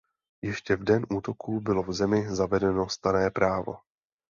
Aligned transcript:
Ještě 0.41 0.75
v 0.75 0.83
den 0.83 1.05
útoku 1.09 1.59
bylo 1.59 1.83
v 1.83 1.93
zemi 1.93 2.35
zavedeno 2.35 2.89
stanné 2.89 3.31
právo. 3.31 3.75